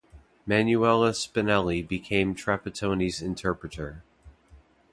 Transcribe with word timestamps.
Manuela 0.47 1.11
Spinelli 1.11 1.87
became 1.87 2.33
Trapattoni's 2.33 3.21
interpreter. 3.21 4.03